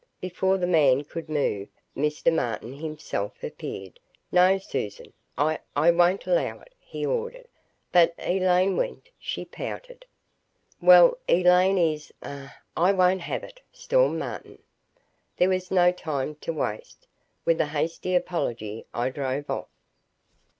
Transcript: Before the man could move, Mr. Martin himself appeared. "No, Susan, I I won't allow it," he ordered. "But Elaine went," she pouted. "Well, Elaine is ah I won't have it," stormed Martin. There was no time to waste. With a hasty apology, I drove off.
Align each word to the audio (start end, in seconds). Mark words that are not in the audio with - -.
Before 0.19 0.57
the 0.57 0.65
man 0.65 1.03
could 1.03 1.29
move, 1.29 1.67
Mr. 1.95 2.33
Martin 2.33 2.73
himself 2.73 3.43
appeared. 3.43 3.99
"No, 4.31 4.57
Susan, 4.57 5.13
I 5.37 5.59
I 5.75 5.91
won't 5.91 6.25
allow 6.25 6.57
it," 6.61 6.73
he 6.79 7.05
ordered. 7.05 7.47
"But 7.91 8.15
Elaine 8.17 8.75
went," 8.77 9.09
she 9.19 9.45
pouted. 9.45 10.05
"Well, 10.81 11.19
Elaine 11.27 11.77
is 11.77 12.11
ah 12.23 12.57
I 12.75 12.93
won't 12.93 13.21
have 13.21 13.43
it," 13.43 13.61
stormed 13.71 14.17
Martin. 14.17 14.63
There 15.37 15.49
was 15.49 15.69
no 15.69 15.91
time 15.91 16.33
to 16.37 16.51
waste. 16.51 17.05
With 17.45 17.61
a 17.61 17.67
hasty 17.67 18.15
apology, 18.15 18.87
I 18.95 19.09
drove 19.11 19.51
off. 19.51 19.69